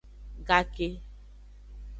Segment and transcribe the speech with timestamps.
[0.47, 0.89] Gake.